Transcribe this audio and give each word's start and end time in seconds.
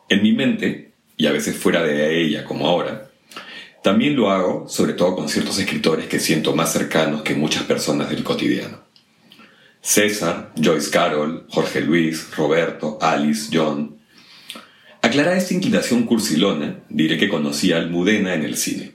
En 0.08 0.22
mi 0.22 0.32
mente, 0.32 0.91
y 1.16 1.26
a 1.26 1.32
veces 1.32 1.56
fuera 1.56 1.82
de 1.82 2.20
ella 2.20 2.44
como 2.44 2.66
ahora, 2.66 3.10
también 3.82 4.14
lo 4.14 4.30
hago 4.30 4.68
sobre 4.68 4.92
todo 4.92 5.16
con 5.16 5.28
ciertos 5.28 5.58
escritores 5.58 6.06
que 6.06 6.20
siento 6.20 6.54
más 6.54 6.72
cercanos 6.72 7.22
que 7.22 7.34
muchas 7.34 7.64
personas 7.64 8.10
del 8.10 8.22
cotidiano. 8.22 8.80
César, 9.80 10.52
Joyce 10.56 10.90
Carol, 10.90 11.44
Jorge 11.48 11.80
Luis, 11.80 12.28
Roberto, 12.36 12.98
Alice, 13.00 13.50
John. 13.52 13.96
Aclarada 15.02 15.36
esta 15.36 15.54
inclinación 15.54 16.04
cursilona, 16.04 16.78
diré 16.88 17.18
que 17.18 17.28
conocí 17.28 17.72
a 17.72 17.78
Almudena 17.78 18.34
en 18.34 18.44
el 18.44 18.56
cine. 18.56 18.92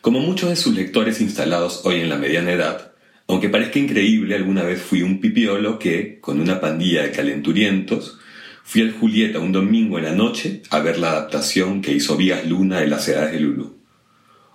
Como 0.00 0.18
muchos 0.18 0.50
de 0.50 0.56
sus 0.56 0.74
lectores 0.74 1.20
instalados 1.20 1.82
hoy 1.84 2.00
en 2.00 2.08
la 2.08 2.16
mediana 2.16 2.50
edad, 2.50 2.92
aunque 3.28 3.48
parezca 3.48 3.78
increíble, 3.78 4.34
alguna 4.34 4.64
vez 4.64 4.82
fui 4.82 5.02
un 5.02 5.20
pipiolo 5.20 5.78
que, 5.78 6.18
con 6.20 6.40
una 6.40 6.60
pandilla 6.60 7.04
de 7.04 7.12
calenturientos, 7.12 8.18
Fui 8.66 8.80
al 8.80 8.92
Julieta 8.92 9.40
un 9.40 9.52
domingo 9.52 9.98
en 9.98 10.04
la 10.04 10.12
noche 10.12 10.62
a 10.70 10.80
ver 10.80 10.98
la 10.98 11.10
adaptación 11.10 11.82
que 11.82 11.92
hizo 11.92 12.16
Vías 12.16 12.46
Luna 12.46 12.80
de 12.80 12.88
las 12.88 13.06
edades 13.06 13.32
de 13.32 13.40
Lulu. 13.40 13.76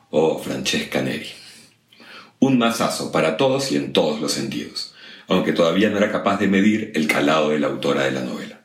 Oh, 0.10 0.40
Francesca 0.40 1.02
Neri. 1.04 1.30
Un 2.40 2.58
masazo 2.58 3.12
para 3.12 3.38
todos 3.38 3.72
y 3.72 3.78
en 3.78 3.94
todos 3.94 4.20
los 4.20 4.32
sentidos, 4.32 4.96
aunque 5.28 5.54
todavía 5.54 5.92
no 5.92 5.98
era 5.98 6.12
capaz 6.12 6.38
de 6.40 6.48
medir 6.48 6.92
el 6.96 7.08
calado 7.08 7.50
de 7.50 7.60
la 7.60 7.68
autora 7.68 8.04
de 8.04 8.12
la 8.12 8.22
novela. 8.22 8.62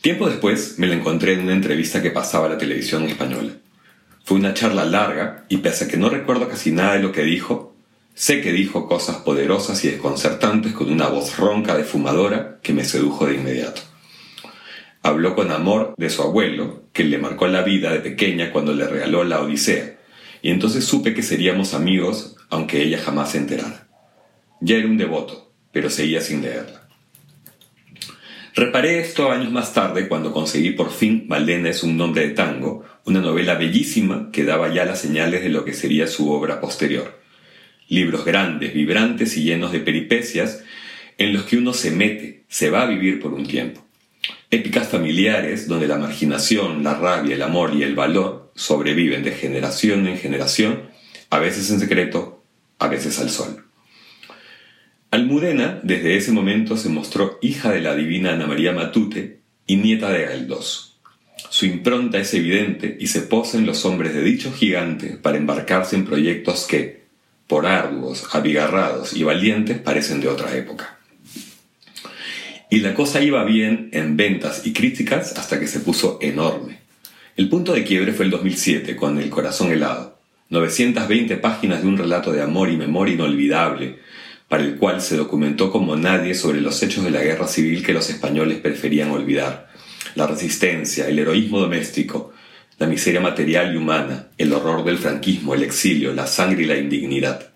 Tiempo 0.00 0.28
después 0.28 0.78
me 0.78 0.86
la 0.86 0.94
encontré 0.94 1.32
en 1.32 1.40
una 1.40 1.54
entrevista 1.54 2.00
que 2.00 2.10
pasaba 2.12 2.46
a 2.46 2.50
la 2.50 2.58
televisión 2.58 3.02
española. 3.02 3.54
Fue 4.22 4.36
una 4.36 4.54
charla 4.54 4.84
larga 4.84 5.44
y 5.48 5.56
pese 5.56 5.84
a 5.86 5.88
que 5.88 5.96
no 5.96 6.08
recuerdo 6.08 6.48
casi 6.48 6.70
nada 6.70 6.94
de 6.94 7.02
lo 7.02 7.10
que 7.10 7.24
dijo, 7.24 7.63
Sé 8.14 8.40
que 8.40 8.52
dijo 8.52 8.86
cosas 8.86 9.16
poderosas 9.16 9.84
y 9.84 9.88
desconcertantes 9.88 10.72
con 10.72 10.90
una 10.90 11.08
voz 11.08 11.36
ronca 11.36 11.76
de 11.76 11.82
fumadora 11.82 12.60
que 12.62 12.72
me 12.72 12.84
sedujo 12.84 13.26
de 13.26 13.34
inmediato. 13.34 13.82
Habló 15.02 15.34
con 15.34 15.50
amor 15.50 15.94
de 15.98 16.08
su 16.10 16.22
abuelo, 16.22 16.84
que 16.92 17.02
le 17.02 17.18
marcó 17.18 17.48
la 17.48 17.62
vida 17.62 17.92
de 17.92 17.98
pequeña 17.98 18.52
cuando 18.52 18.72
le 18.72 18.86
regaló 18.86 19.24
la 19.24 19.40
Odisea, 19.40 19.98
y 20.42 20.50
entonces 20.50 20.84
supe 20.84 21.12
que 21.12 21.24
seríamos 21.24 21.74
amigos 21.74 22.36
aunque 22.50 22.82
ella 22.82 22.98
jamás 22.98 23.32
se 23.32 23.38
enterara. 23.38 23.88
Ya 24.60 24.76
era 24.76 24.86
un 24.86 24.96
devoto, 24.96 25.52
pero 25.72 25.90
seguía 25.90 26.20
sin 26.20 26.40
leerla. 26.40 26.86
Reparé 28.54 29.00
esto 29.00 29.32
años 29.32 29.50
más 29.50 29.74
tarde 29.74 30.06
cuando 30.06 30.32
conseguí 30.32 30.70
por 30.70 30.92
fin 30.92 31.24
Malena 31.26 31.68
es 31.68 31.82
un 31.82 31.96
nombre 31.96 32.28
de 32.28 32.34
tango, 32.34 32.84
una 33.04 33.20
novela 33.20 33.56
bellísima 33.56 34.30
que 34.30 34.44
daba 34.44 34.72
ya 34.72 34.84
las 34.84 35.00
señales 35.00 35.42
de 35.42 35.48
lo 35.48 35.64
que 35.64 35.72
sería 35.72 36.06
su 36.06 36.30
obra 36.30 36.60
posterior 36.60 37.23
libros 37.94 38.24
grandes, 38.24 38.74
vibrantes 38.74 39.36
y 39.36 39.44
llenos 39.44 39.72
de 39.72 39.80
peripecias 39.80 40.62
en 41.16 41.32
los 41.32 41.44
que 41.44 41.56
uno 41.56 41.72
se 41.72 41.90
mete, 41.90 42.44
se 42.48 42.70
va 42.70 42.82
a 42.82 42.86
vivir 42.86 43.20
por 43.20 43.32
un 43.32 43.46
tiempo. 43.46 43.84
Épicas 44.50 44.88
familiares 44.88 45.68
donde 45.68 45.88
la 45.88 45.98
marginación, 45.98 46.82
la 46.82 46.94
rabia, 46.94 47.34
el 47.34 47.42
amor 47.42 47.74
y 47.74 47.82
el 47.82 47.94
valor 47.94 48.52
sobreviven 48.54 49.22
de 49.22 49.32
generación 49.32 50.06
en 50.06 50.18
generación, 50.18 50.82
a 51.30 51.38
veces 51.38 51.70
en 51.70 51.80
secreto, 51.80 52.44
a 52.78 52.88
veces 52.88 53.18
al 53.18 53.30
sol. 53.30 53.64
Almudena 55.10 55.80
desde 55.82 56.16
ese 56.16 56.32
momento 56.32 56.76
se 56.76 56.88
mostró 56.88 57.38
hija 57.40 57.70
de 57.70 57.80
la 57.80 57.94
divina 57.94 58.32
Ana 58.32 58.46
María 58.46 58.72
Matute 58.72 59.40
y 59.66 59.76
nieta 59.76 60.10
de 60.10 60.24
Galdós. 60.24 60.98
Su 61.50 61.66
impronta 61.66 62.18
es 62.18 62.34
evidente 62.34 62.96
y 62.98 63.06
se 63.06 63.22
posa 63.22 63.58
en 63.58 63.66
los 63.66 63.84
hombres 63.84 64.12
de 64.12 64.22
dicho 64.22 64.52
gigante 64.52 65.16
para 65.16 65.36
embarcarse 65.36 65.94
en 65.94 66.04
proyectos 66.04 66.66
que, 66.66 67.03
por 67.54 67.68
arduos, 67.68 68.26
abigarrados 68.32 69.14
y 69.14 69.22
valientes, 69.22 69.78
parecen 69.78 70.20
de 70.20 70.26
otra 70.26 70.56
época. 70.56 70.98
Y 72.68 72.80
la 72.80 72.94
cosa 72.94 73.22
iba 73.22 73.44
bien 73.44 73.90
en 73.92 74.16
ventas 74.16 74.66
y 74.66 74.72
críticas 74.72 75.38
hasta 75.38 75.60
que 75.60 75.68
se 75.68 75.78
puso 75.78 76.18
enorme. 76.20 76.80
El 77.36 77.48
punto 77.48 77.72
de 77.72 77.84
quiebre 77.84 78.12
fue 78.12 78.24
el 78.24 78.32
2007, 78.32 78.96
con 78.96 79.20
El 79.20 79.30
corazón 79.30 79.70
helado, 79.70 80.18
920 80.50 81.36
páginas 81.36 81.82
de 81.82 81.86
un 81.86 81.96
relato 81.96 82.32
de 82.32 82.42
amor 82.42 82.70
y 82.70 82.76
memoria 82.76 83.14
inolvidable, 83.14 84.00
para 84.48 84.64
el 84.64 84.74
cual 84.74 85.00
se 85.00 85.16
documentó 85.16 85.70
como 85.70 85.94
nadie 85.94 86.34
sobre 86.34 86.60
los 86.60 86.82
hechos 86.82 87.04
de 87.04 87.12
la 87.12 87.22
guerra 87.22 87.46
civil 87.46 87.84
que 87.86 87.94
los 87.94 88.10
españoles 88.10 88.58
preferían 88.58 89.12
olvidar, 89.12 89.70
la 90.16 90.26
resistencia, 90.26 91.06
el 91.06 91.20
heroísmo 91.20 91.60
doméstico, 91.60 92.33
la 92.78 92.86
miseria 92.86 93.20
material 93.20 93.72
y 93.72 93.76
humana, 93.76 94.28
el 94.36 94.52
horror 94.52 94.84
del 94.84 94.98
franquismo, 94.98 95.54
el 95.54 95.62
exilio, 95.62 96.12
la 96.12 96.26
sangre 96.26 96.62
y 96.62 96.66
la 96.66 96.76
indignidad. 96.76 97.50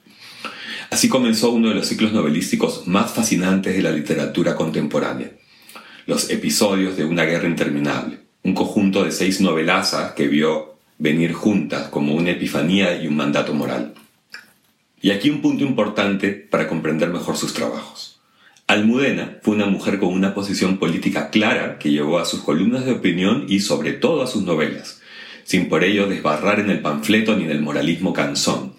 Así 0.90 1.08
comenzó 1.08 1.50
uno 1.50 1.68
de 1.68 1.74
los 1.74 1.86
ciclos 1.86 2.12
novelísticos 2.12 2.86
más 2.86 3.10
fascinantes 3.10 3.76
de 3.76 3.82
la 3.82 3.90
literatura 3.90 4.54
contemporánea, 4.54 5.30
los 6.06 6.30
episodios 6.30 6.96
de 6.96 7.04
una 7.04 7.24
guerra 7.24 7.48
interminable, 7.48 8.20
un 8.42 8.54
conjunto 8.54 9.04
de 9.04 9.12
seis 9.12 9.40
novelazas 9.40 10.12
que 10.12 10.28
vio 10.28 10.78
venir 10.96 11.32
juntas 11.32 11.88
como 11.88 12.14
una 12.14 12.30
epifanía 12.30 13.00
y 13.00 13.06
un 13.06 13.16
mandato 13.16 13.52
moral. 13.52 13.94
Y 15.00 15.10
aquí 15.10 15.30
un 15.30 15.42
punto 15.42 15.64
importante 15.64 16.30
para 16.30 16.66
comprender 16.66 17.10
mejor 17.10 17.36
sus 17.36 17.52
trabajos. 17.54 18.20
Almudena 18.66 19.38
fue 19.42 19.54
una 19.54 19.66
mujer 19.66 19.98
con 19.98 20.08
una 20.08 20.34
posición 20.34 20.78
política 20.78 21.30
clara 21.30 21.78
que 21.78 21.90
llevó 21.90 22.18
a 22.18 22.24
sus 22.24 22.40
columnas 22.40 22.84
de 22.84 22.92
opinión 22.92 23.46
y 23.48 23.60
sobre 23.60 23.92
todo 23.92 24.22
a 24.22 24.26
sus 24.26 24.42
novelas 24.42 25.00
sin 25.48 25.70
por 25.70 25.82
ello 25.82 26.06
desbarrar 26.06 26.60
en 26.60 26.68
el 26.68 26.80
panfleto 26.80 27.34
ni 27.34 27.44
en 27.44 27.50
el 27.50 27.62
moralismo 27.62 28.12
cansón. 28.12 28.74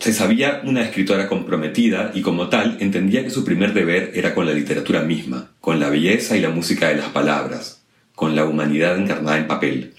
Se 0.00 0.14
sabía 0.14 0.62
una 0.64 0.82
escritora 0.82 1.28
comprometida 1.28 2.10
y 2.14 2.22
como 2.22 2.48
tal 2.48 2.78
entendía 2.80 3.22
que 3.22 3.28
su 3.28 3.44
primer 3.44 3.74
deber 3.74 4.12
era 4.14 4.34
con 4.34 4.46
la 4.46 4.54
literatura 4.54 5.02
misma, 5.02 5.50
con 5.60 5.80
la 5.80 5.90
belleza 5.90 6.34
y 6.34 6.40
la 6.40 6.48
música 6.48 6.88
de 6.88 6.94
las 6.94 7.10
palabras, 7.10 7.84
con 8.14 8.34
la 8.34 8.46
humanidad 8.46 8.96
encarnada 8.96 9.36
en 9.36 9.48
papel. 9.48 9.92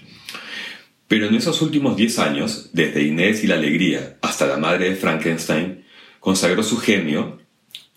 Pero 1.06 1.28
en 1.28 1.36
esos 1.36 1.62
últimos 1.62 1.96
diez 1.96 2.18
años, 2.18 2.70
desde 2.72 3.04
Inés 3.04 3.44
y 3.44 3.46
la 3.46 3.54
Alegría 3.54 4.16
hasta 4.20 4.48
la 4.48 4.56
madre 4.56 4.90
de 4.90 4.96
Frankenstein, 4.96 5.84
consagró 6.18 6.64
su 6.64 6.78
genio 6.78 7.38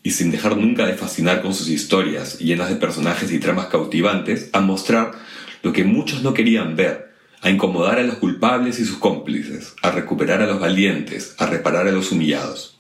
y 0.03 0.11
sin 0.11 0.29
dejar 0.29 0.55
nunca 0.55 0.85
de 0.85 0.93
fascinar 0.93 1.41
con 1.41 1.55
sus 1.55 1.67
historias 1.67 2.37
llenas 2.37 2.69
de 2.69 2.75
personajes 2.75 3.31
y 3.31 3.39
tramas 3.39 3.67
cautivantes, 3.67 4.51
a 4.53 4.59
mostrar 4.59 5.13
lo 5.61 5.73
que 5.73 5.83
muchos 5.83 6.23
no 6.23 6.33
querían 6.33 6.75
ver, 6.75 7.09
a 7.41 7.49
incomodar 7.49 7.99
a 7.99 8.03
los 8.03 8.15
culpables 8.15 8.79
y 8.79 8.85
sus 8.85 8.97
cómplices, 8.97 9.73
a 9.81 9.91
recuperar 9.91 10.41
a 10.41 10.47
los 10.47 10.59
valientes, 10.59 11.35
a 11.37 11.45
reparar 11.45 11.87
a 11.87 11.91
los 11.91 12.11
humillados. 12.11 12.77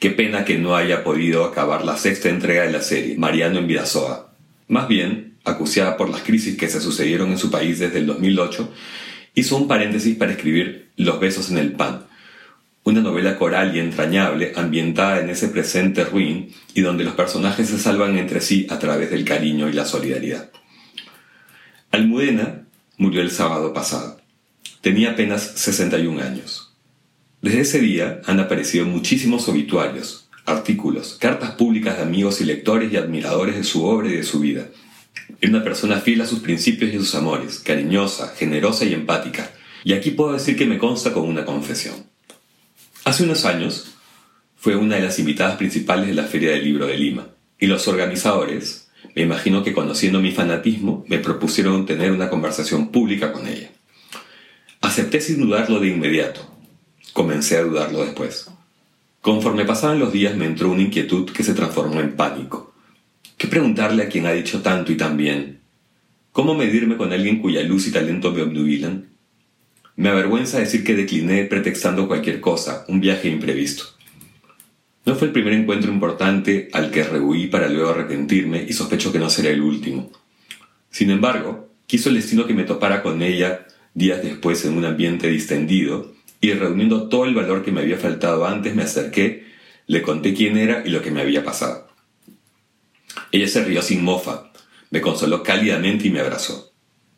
Qué 0.00 0.10
pena 0.10 0.44
que 0.44 0.58
no 0.58 0.74
haya 0.74 1.04
podido 1.04 1.44
acabar 1.44 1.84
la 1.84 1.96
sexta 1.96 2.28
entrega 2.28 2.64
de 2.64 2.72
la 2.72 2.82
serie, 2.82 3.16
Mariano 3.16 3.60
en 3.60 3.68
Vidasoa. 3.68 4.32
Más 4.66 4.88
bien, 4.88 5.34
acuciada 5.44 5.96
por 5.96 6.10
las 6.10 6.22
crisis 6.22 6.56
que 6.56 6.68
se 6.68 6.80
sucedieron 6.80 7.30
en 7.30 7.38
su 7.38 7.50
país 7.50 7.78
desde 7.78 7.98
el 7.98 8.06
2008, 8.06 8.72
hizo 9.34 9.56
un 9.56 9.68
paréntesis 9.68 10.16
para 10.16 10.32
escribir 10.32 10.90
Los 10.96 11.20
besos 11.20 11.50
en 11.50 11.58
el 11.58 11.72
pan, 11.72 12.06
una 12.84 13.00
novela 13.00 13.38
coral 13.38 13.76
y 13.76 13.78
entrañable 13.78 14.52
ambientada 14.56 15.20
en 15.20 15.30
ese 15.30 15.48
presente 15.48 16.04
ruin 16.04 16.52
y 16.74 16.80
donde 16.80 17.04
los 17.04 17.14
personajes 17.14 17.68
se 17.68 17.78
salvan 17.78 18.18
entre 18.18 18.40
sí 18.40 18.66
a 18.70 18.78
través 18.78 19.10
del 19.10 19.24
cariño 19.24 19.68
y 19.68 19.72
la 19.72 19.84
solidaridad. 19.84 20.50
Almudena 21.92 22.64
murió 22.96 23.20
el 23.20 23.30
sábado 23.30 23.74
pasado. 23.74 24.18
Tenía 24.80 25.10
apenas 25.10 25.42
61 25.56 26.22
años. 26.22 26.72
Desde 27.42 27.60
ese 27.60 27.80
día 27.80 28.22
han 28.24 28.40
aparecido 28.40 28.86
muchísimos 28.86 29.46
obituarios, 29.48 30.26
artículos, 30.46 31.18
cartas 31.20 31.50
públicas 31.50 31.98
de 31.98 32.04
amigos 32.04 32.40
y 32.40 32.44
lectores 32.44 32.90
y 32.90 32.96
admiradores 32.96 33.56
de 33.56 33.64
su 33.64 33.84
obra 33.84 34.08
y 34.08 34.12
de 34.12 34.22
su 34.22 34.40
vida. 34.40 34.68
Era 35.42 35.50
una 35.50 35.62
persona 35.62 36.00
fiel 36.00 36.22
a 36.22 36.26
sus 36.26 36.40
principios 36.40 36.94
y 36.94 36.96
a 36.96 37.00
sus 37.00 37.14
amores, 37.14 37.58
cariñosa, 37.58 38.32
generosa 38.38 38.86
y 38.86 38.94
empática. 38.94 39.50
Y 39.84 39.92
aquí 39.92 40.12
puedo 40.12 40.32
decir 40.32 40.56
que 40.56 40.64
me 40.64 40.78
consta 40.78 41.12
con 41.12 41.28
una 41.28 41.44
confesión. 41.44 42.06
Hace 43.04 43.24
unos 43.24 43.44
años 43.44 43.92
fue 44.56 44.76
una 44.76 44.96
de 44.96 45.02
las 45.02 45.18
invitadas 45.18 45.56
principales 45.56 46.06
de 46.06 46.14
la 46.14 46.24
Feria 46.24 46.52
del 46.52 46.64
Libro 46.64 46.86
de 46.86 46.96
Lima, 46.96 47.26
y 47.58 47.66
los 47.66 47.86
organizadores, 47.86 48.88
me 49.14 49.22
imagino 49.22 49.62
que 49.62 49.72
conociendo 49.72 50.20
mi 50.20 50.32
fanatismo, 50.32 51.04
me 51.08 51.18
propusieron 51.18 51.86
tener 51.86 52.12
una 52.12 52.30
conversación 52.30 52.88
pública 52.88 53.32
con 53.32 53.46
ella. 53.46 53.70
Acepté 54.80 55.20
sin 55.20 55.40
dudarlo 55.40 55.80
de 55.80 55.88
inmediato. 55.88 56.40
Comencé 57.12 57.58
a 57.58 57.62
dudarlo 57.62 58.04
después. 58.04 58.50
Conforme 59.20 59.64
pasaban 59.64 59.98
los 59.98 60.12
días 60.12 60.36
me 60.36 60.46
entró 60.46 60.70
una 60.70 60.82
inquietud 60.82 61.30
que 61.30 61.44
se 61.44 61.54
transformó 61.54 62.00
en 62.00 62.16
pánico. 62.16 62.74
¿Qué 63.36 63.46
preguntarle 63.46 64.02
a 64.02 64.08
quien 64.08 64.26
ha 64.26 64.32
dicho 64.32 64.62
tanto 64.62 64.92
y 64.92 64.96
tan 64.96 65.16
bien? 65.16 65.60
¿Cómo 66.32 66.54
medirme 66.54 66.96
con 66.96 67.12
alguien 67.12 67.40
cuya 67.40 67.62
luz 67.62 67.86
y 67.86 67.92
talento 67.92 68.32
me 68.32 68.42
obnubilan? 68.42 69.10
Me 69.94 70.08
avergüenza 70.08 70.58
decir 70.58 70.82
que 70.82 70.96
decliné 70.96 71.44
pretextando 71.44 72.08
cualquier 72.08 72.40
cosa, 72.40 72.84
un 72.88 73.00
viaje 73.00 73.28
imprevisto. 73.28 73.84
No 75.04 75.16
fue 75.16 75.28
el 75.28 75.32
primer 75.32 75.54
encuentro 75.54 75.90
importante 75.90 76.68
al 76.72 76.90
que 76.90 77.02
rehuí 77.02 77.48
para 77.48 77.68
luego 77.68 77.90
arrepentirme 77.90 78.64
y 78.68 78.72
sospecho 78.72 79.12
que 79.12 79.18
no 79.18 79.30
será 79.30 79.50
el 79.50 79.60
último. 79.60 80.10
Sin 80.90 81.10
embargo, 81.10 81.70
quiso 81.86 82.08
el 82.08 82.16
destino 82.16 82.46
que 82.46 82.54
me 82.54 82.64
topara 82.64 83.02
con 83.02 83.22
ella 83.22 83.66
días 83.94 84.22
después 84.22 84.64
en 84.64 84.76
un 84.76 84.84
ambiente 84.84 85.28
distendido 85.28 86.12
y 86.40 86.52
reuniendo 86.52 87.08
todo 87.08 87.24
el 87.24 87.34
valor 87.34 87.64
que 87.64 87.72
me 87.72 87.80
había 87.80 87.98
faltado 87.98 88.46
antes 88.46 88.74
me 88.74 88.82
acerqué, 88.82 89.46
le 89.86 90.02
conté 90.02 90.34
quién 90.34 90.56
era 90.56 90.82
y 90.84 90.90
lo 90.90 91.02
que 91.02 91.10
me 91.10 91.20
había 91.20 91.44
pasado. 91.44 91.88
Ella 93.30 93.48
se 93.48 93.64
rió 93.64 93.82
sin 93.82 94.04
mofa, 94.04 94.50
me 94.90 95.00
consoló 95.00 95.42
cálidamente 95.42 96.08
y 96.08 96.10
me 96.10 96.20
abrazó 96.20 96.72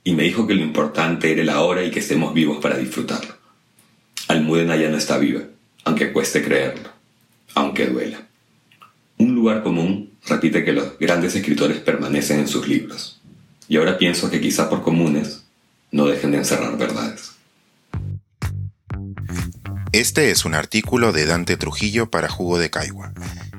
y 0.05 0.13
me 0.13 0.25
dijo 0.25 0.47
que 0.47 0.55
lo 0.55 0.63
importante 0.63 1.33
era 1.33 1.43
la 1.43 1.63
hora 1.63 1.83
y 1.83 1.91
que 1.91 2.01
estemos 2.01 2.35
vivos 2.35 2.59
para 2.61 2.77
disfrutarlo. 2.77 3.35
Almudena 4.29 4.77
ya 4.77 4.91
no 4.91 4.99
está 4.99 5.19
viva, 5.19 5.43
aunque 5.85 6.13
cueste 6.13 6.45
creerlo, 6.45 6.91
aunque 7.55 7.87
duela. 7.87 8.27
Un 9.19 9.35
lugar 9.35 9.63
común 9.63 10.13
repite 10.27 10.65
que 10.65 10.73
los 10.73 10.99
grandes 10.99 11.35
escritores 11.35 11.79
permanecen 11.79 12.41
en 12.41 12.49
sus 12.49 12.67
libros, 12.67 13.21
y 13.69 13.77
ahora 13.77 13.99
pienso 13.99 14.31
que 14.31 14.41
quizá 14.41 14.69
por 14.69 14.83
comunes 14.83 15.45
no 15.91 16.07
dejen 16.07 16.33
de 16.33 16.39
encerrar 16.39 16.77
verdades. 16.77 17.33
Este 19.93 20.33
es 20.33 20.45
un 20.45 20.55
artículo 20.55 21.13
de 21.13 21.25
Dante 21.25 21.57
Trujillo 21.57 22.11
para 22.11 22.29
Jugo 22.29 22.59
de 22.59 22.69
Caigua 22.69 23.13